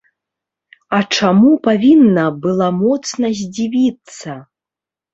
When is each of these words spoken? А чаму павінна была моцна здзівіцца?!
А 0.97 1.01
чаму 1.17 1.51
павінна 1.69 2.25
была 2.49 2.73
моцна 2.81 3.25
здзівіцца?! 3.45 4.41